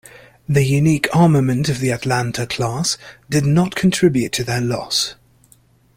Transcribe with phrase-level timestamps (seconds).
[0.49, 2.97] The unique armament of the "Atlanta" class
[3.29, 5.13] did not contribute to their loss.